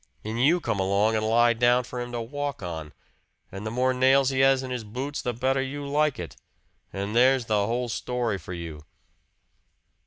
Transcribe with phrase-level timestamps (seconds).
[0.23, 2.91] And you come along and lie down for him to walk on,
[3.51, 6.35] and the more nails he has in his boots the better you like it!
[6.91, 8.81] And there's the whole story for you!"